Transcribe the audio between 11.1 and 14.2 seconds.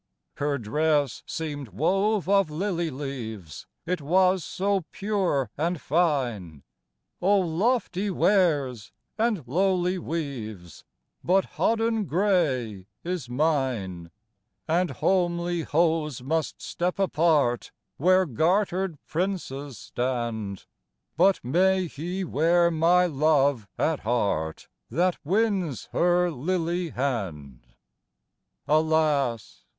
But hodden gray is mine;